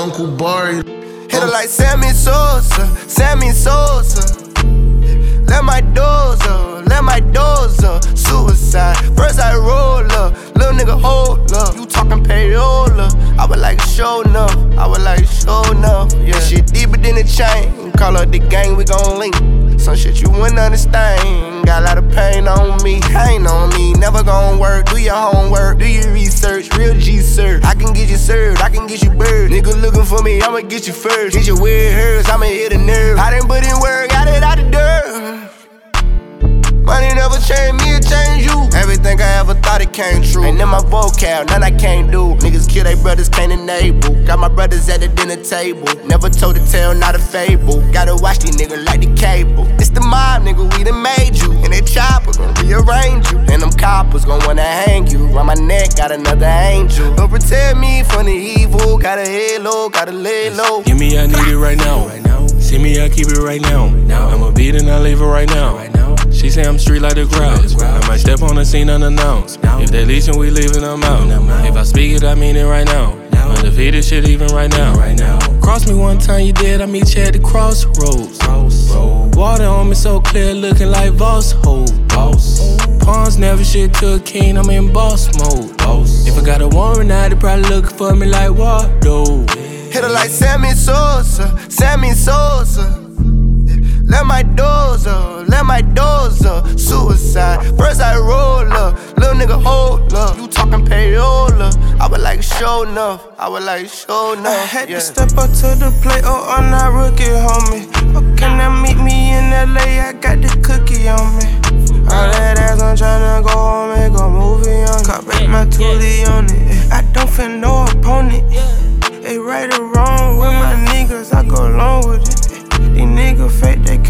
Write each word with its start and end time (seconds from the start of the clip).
Uncle 0.00 0.28
Barry. 0.28 0.76
Hit 1.28 1.42
her 1.42 1.46
like 1.46 1.68
Sammy 1.68 2.08
Sosa, 2.08 2.86
Sammy 3.06 3.50
Sosa. 3.50 4.22
Let 5.44 5.62
my 5.62 5.82
doors 5.92 6.40
up, 6.46 6.86
let 6.86 7.04
my 7.04 7.20
doors 7.20 7.84
up. 7.84 8.02
Suicide. 8.16 8.96
First 9.14 9.38
I 9.38 9.54
roll 9.56 10.10
up, 10.12 10.32
little 10.56 10.72
nigga 10.72 10.98
hold 10.98 11.52
up. 11.52 11.76
You 11.76 11.84
talking 11.84 12.24
payola? 12.24 13.10
I 13.38 13.44
would 13.44 13.58
like 13.58 13.78
show 13.82 14.22
enough, 14.22 14.56
I 14.78 14.86
would 14.86 15.02
like 15.02 15.26
show 15.26 15.70
enough. 15.70 16.14
Yeah, 16.14 16.40
shit 16.40 16.68
deeper 16.68 16.96
than 16.96 17.16
the 17.16 17.24
chain. 17.24 17.92
Call 17.92 18.16
up 18.16 18.30
the 18.30 18.38
gang, 18.38 18.76
we 18.76 18.84
gon' 18.84 19.18
link. 19.18 19.34
Some 19.78 19.96
shit 19.96 20.22
you 20.22 20.30
wouldn't 20.30 20.58
understand. 20.58 21.66
Got 21.66 21.82
a 21.82 21.84
lot 21.84 21.98
of 21.98 22.10
pain 22.10 22.48
on 22.48 22.82
me, 22.82 23.00
pain 23.02 23.46
on 23.46 23.68
me. 23.76 23.92
Never 23.92 24.22
gon' 24.22 24.58
work. 24.58 24.86
Do 24.88 24.96
your 24.96 25.14
homework, 25.14 25.78
do 25.78 25.86
your 25.86 26.10
research. 26.14 26.74
Real 26.78 26.94
G. 26.94 27.18
I 27.70 27.74
can 27.74 27.92
get 27.92 28.10
you 28.10 28.16
served, 28.16 28.60
I 28.60 28.68
can 28.68 28.88
get 28.88 29.00
you 29.00 29.10
bird. 29.10 29.52
Nigga 29.52 29.80
looking 29.80 30.04
for 30.04 30.20
me, 30.24 30.42
I'ma 30.42 30.62
get 30.62 30.88
you 30.88 30.92
first. 30.92 31.36
Get 31.36 31.46
your 31.46 31.62
weird 31.62 31.94
hurts, 31.94 32.28
I'ma 32.28 32.46
hit 32.46 32.72
a 32.72 32.78
nerve. 32.78 33.16
I 33.16 33.30
didn't 33.30 33.46
put 33.46 33.62
in 33.62 33.78
work, 33.80 34.10
got 34.10 34.26
it 34.26 34.42
out 34.42 34.58
the 34.58 34.68
dirt. 34.74 35.00
Money 36.82 37.14
never 37.14 37.38
changed 37.38 37.78
me, 37.78 37.94
it 37.94 38.02
changed 38.02 38.50
you. 38.50 38.58
Everything 38.76 39.20
I 39.20 39.38
ever 39.38 39.54
thought 39.54 39.80
it 39.80 39.92
came 39.92 40.20
true. 40.20 40.42
Ain't 40.42 40.60
in 40.60 40.68
my 40.68 40.80
vocab, 40.80 41.46
none 41.46 41.62
I 41.62 41.70
can't 41.70 42.10
do. 42.10 42.34
Niggas 42.42 42.68
kill 42.68 42.82
their 42.82 42.96
brothers, 42.96 43.28
can't 43.28 43.52
enable. 43.52 44.20
Got 44.26 44.40
my 44.40 44.48
brothers 44.48 44.88
at 44.88 44.98
the 44.98 45.06
dinner 45.06 45.36
table. 45.36 45.86
Never 46.06 46.28
told 46.28 46.56
a 46.56 46.66
tale, 46.66 46.92
not 46.92 47.14
a 47.14 47.20
fable. 47.20 47.80
Gotta 47.92 48.16
watch 48.16 48.40
these 48.40 48.56
niggas 48.56 48.84
like 48.84 49.02
the 49.02 49.14
cable. 49.14 49.68
It's 49.78 49.90
the 49.90 50.00
mob, 50.00 50.42
nigga, 50.42 50.66
we 50.76 50.82
done 50.82 51.00
made 51.00 51.38
you. 51.38 51.52
And 51.62 51.72
they 51.72 51.82
gon' 51.82 52.09
rearrange 52.70 53.30
you. 53.32 53.38
And 53.50 53.62
them 53.62 53.72
coppers 53.72 54.24
gon' 54.24 54.40
wanna 54.46 54.62
hang 54.62 55.06
you. 55.08 55.26
Round 55.26 55.48
my 55.48 55.54
neck, 55.54 55.96
got 55.96 56.12
another 56.12 56.46
angel. 56.46 57.14
Don't 57.14 57.30
protect 57.30 57.78
me 57.78 58.02
from 58.04 58.26
the 58.26 58.32
evil. 58.32 58.98
Got 58.98 59.18
a 59.18 59.26
halo, 59.26 59.88
gotta 59.88 60.12
lay 60.12 60.50
low. 60.50 60.82
Give 60.82 60.98
me, 60.98 61.18
I 61.18 61.26
need 61.26 61.48
it 61.48 61.58
right 61.58 61.78
now. 61.78 62.08
See 62.58 62.78
me, 62.78 63.02
I 63.02 63.08
keep 63.08 63.26
it 63.26 63.38
right 63.38 63.60
now. 63.60 63.86
I'ma 64.28 64.50
beat 64.52 64.76
and 64.76 64.88
I 64.88 65.00
leave 65.00 65.20
it 65.20 65.24
right 65.24 65.48
now. 65.48 65.78
She 66.30 66.48
say 66.48 66.64
I'm 66.64 66.78
street 66.78 67.02
like 67.02 67.16
the 67.16 67.26
crowds. 67.26 67.80
I 67.82 68.06
might 68.06 68.18
step 68.18 68.42
on 68.42 68.54
the 68.56 68.64
scene 68.64 68.88
unannounced. 68.88 69.58
If 69.62 69.90
they 69.90 70.04
leasing, 70.04 70.38
we 70.38 70.50
leaving 70.50 70.82
them 70.82 71.02
out. 71.02 71.28
If 71.66 71.76
I 71.76 71.82
speak 71.82 72.16
it, 72.16 72.24
I 72.24 72.34
mean 72.34 72.56
it 72.56 72.64
right 72.64 72.86
now. 72.86 73.18
Undefeated 73.50 74.04
shit 74.04 74.28
even 74.28 74.46
right 74.48 74.70
now. 74.70 74.94
Right 74.94 75.18
now. 75.18 75.38
Cross 75.60 75.88
me 75.88 75.94
one 75.94 76.18
time, 76.18 76.46
you 76.46 76.52
did. 76.52 76.80
I 76.80 76.86
meet 76.86 77.14
you 77.14 77.22
at 77.22 77.32
the 77.32 77.40
crossroads. 77.40 78.38
Water 79.36 79.64
on 79.64 79.88
me 79.88 79.94
so 79.94 80.20
clear, 80.20 80.54
looking 80.54 80.88
like 80.88 81.12
Voss 81.12 81.52
hold. 81.52 81.90
Pawns 83.00 83.38
never 83.38 83.64
shit 83.64 83.94
to 83.94 84.14
a 84.14 84.20
king, 84.20 84.56
I'm 84.56 84.70
in 84.70 84.92
boss 84.92 85.26
mode. 85.38 85.70
If 86.26 86.38
I 86.38 86.44
got 86.44 86.62
a 86.62 86.68
warrant 86.68 87.10
out, 87.10 87.30
they 87.30 87.36
probably 87.36 87.68
looking 87.68 87.96
for 87.96 88.14
me 88.14 88.26
like 88.26 88.52
Waldo. 88.52 89.46
Hit 89.90 90.04
her 90.04 90.08
like 90.08 90.30
Sammy 90.30 90.70
Sosa, 90.72 91.58
Sammy 91.68 92.12
Sosa. 92.12 93.00
Let 94.10 94.26
my 94.26 94.42
doors 94.42 95.06
up, 95.06 95.48
let 95.48 95.64
my 95.64 95.82
doors 95.82 96.44
up. 96.44 96.66
Suicide. 96.78 97.64
First 97.78 98.00
I 98.00 98.16
roll 98.18 98.72
up, 98.72 98.96
little 99.16 99.34
nigga 99.34 99.62
hold 99.62 100.12
up. 100.14 100.36
You 100.36 100.48
talking 100.48 100.84
payola? 100.84 101.70
I 102.00 102.08
would 102.08 102.20
like 102.20 102.42
show 102.42 102.82
enough, 102.82 103.26
I 103.38 103.48
would 103.48 103.62
like 103.62 103.86
show 103.88 104.32
enough. 104.32 104.46
I 104.46 104.64
had 104.64 104.88
yeah. 104.88 104.96
to 104.96 105.00
step 105.00 105.38
up 105.38 105.50
to 105.60 105.68
the 105.78 105.96
plate, 106.02 106.22
oh, 106.24 106.44
I'm 106.48 106.70
not 106.70 106.92
rookie, 106.92 107.24
homie. 107.24 107.86
Oh, 108.16 108.36
can 108.36 108.58
I 108.58 108.68
meet 108.82 108.96
me 108.96 109.32
in 109.36 109.50
LA? 109.50 110.08
I 110.08 110.12
got 110.14 110.40
the 110.40 110.49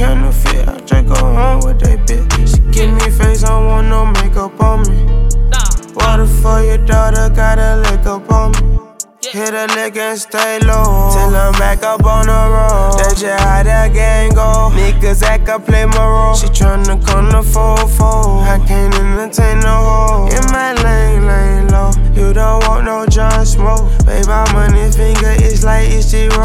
counterfeit. 0.00 0.66
I 0.66 0.81
just 0.81 1.06
go 1.06 1.15
home 1.15 1.61
with 1.61 1.78
they 1.81 1.97
bitch. 1.97 2.49
She 2.49 2.61
give 2.72 2.91
me 2.91 3.11
face, 3.11 3.44
I 3.44 3.49
don't 3.49 3.66
want 3.66 3.88
no 3.88 4.06
makeup 4.06 4.59
on 4.61 4.81
me. 4.88 4.99
Water 5.94 6.27
for 6.27 6.62
your 6.62 6.78
daughter, 6.78 7.28
got 7.34 7.59
a 7.59 7.77
lick 7.84 8.06
up 8.06 8.31
on 8.33 8.53
me. 8.53 8.78
Hit 9.22 9.53
a 9.53 9.66
lick 9.77 9.97
and 9.97 10.19
stay 10.19 10.59
low. 10.60 11.12
Till 11.12 11.37
I'm 11.37 11.53
back 11.53 11.83
up 11.83 12.05
on 12.05 12.27
the 12.27 12.33
road. 12.33 12.99
That's 12.99 13.21
just 13.21 13.44
how 13.44 13.62
that 13.62 13.93
gang 13.93 14.31
go. 14.31 14.72
Niggas 14.72 15.22
act, 15.22 15.49
I 15.50 15.59
play 15.59 15.84
my 15.84 15.99
role. 15.99 16.34
She 16.34 16.47
tryna 16.47 17.05
come 17.06 17.31
to 17.33 17.43
fold. 17.43 17.81
I 18.43 18.59
can't 18.66 18.94
entertain 18.94 19.60
no 19.60 19.69
hoe. 19.69 20.28
In 20.33 20.44
my 20.50 20.72
lane, 20.83 21.27
lane 21.27 21.69
low. 21.69 21.91
You 22.15 22.33
don't 22.33 22.66
want 22.66 22.87
no 22.87 23.06
John 23.06 23.44
Smoke. 23.44 23.87
Babe, 24.06 24.27
my 24.27 24.50
money 24.53 24.91
finger 24.91 25.20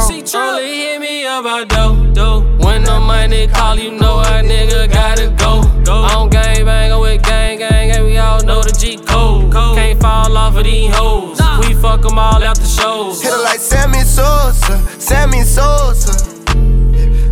it's 0.09 0.31
zero. 0.31 0.43
She 0.43 0.63
only 0.63 0.77
hit 0.77 1.01
me 1.01 1.25
up 1.25 1.41
about 1.41 1.69
dough, 1.69 2.13
dough. 2.13 2.41
When 2.59 2.83
the 2.83 2.99
money 2.99 3.47
call, 3.47 3.77
you 3.77 3.91
know 3.91 4.19
a 4.19 4.41
nigga 4.43 4.91
gotta 4.91 5.29
go. 5.37 5.61
I 5.87 6.09
don't 6.13 6.29
gang 6.29 6.65
bang, 6.65 6.91
I'm 6.91 7.01
with 7.01 7.23
gang 7.23 7.59
gang, 7.59 7.91
and 7.91 8.05
we 8.05 8.17
all 8.17 8.41
know 8.43 8.61
the 8.61 8.71
G 8.71 8.97
code. 8.97 9.51
Can't 9.51 10.01
fall 10.01 10.35
off 10.37 10.55
of 10.55 10.63
these 10.63 10.93
hoes. 10.95 11.39
We 11.67 11.73
fuck 11.73 12.01
them 12.01 12.19
all 12.19 12.43
out 12.43 12.57
the 12.57 12.65
shows. 12.65 13.21
Hit 13.21 13.31
her 13.31 13.43
like 13.43 13.59
Sammy 13.59 14.01
Sosa, 14.01 14.77
Sammy 14.99 15.41
Sosa. 15.43 16.13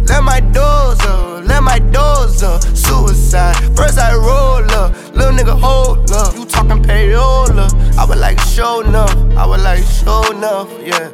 Let 0.08 0.24
my 0.24 0.40
doors 0.40 1.00
up, 1.02 1.46
let 1.46 1.64
my 1.64 1.80
doors 1.80 2.44
up. 2.44 2.62
Suicide. 2.62 3.56
First 3.76 3.98
I 3.98 4.14
roll 4.16 4.70
up, 4.72 4.94
little 5.16 5.34
nigga 5.34 5.60
hold 5.60 6.12
up. 6.12 6.36
You 6.36 6.46
talking 6.46 6.82
payola? 6.84 7.68
I 7.98 8.06
would 8.06 8.20
like 8.20 8.40
show 8.40 8.82
enough, 8.82 9.16
I 9.38 9.46
would 9.46 9.62
like 9.62 9.84
show 9.84 10.24
enough, 10.32 10.70
yeah. 10.82 11.10